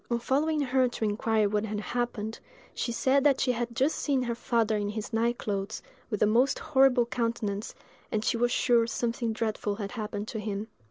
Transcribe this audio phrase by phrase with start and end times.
[0.09, 2.39] On following her to inquire what had happened,
[2.73, 6.25] she said that she had just seen her father in his night clothes, with a
[6.25, 7.75] most horrible countenance,
[8.11, 10.69] and she was sure something dreadful had happened to him.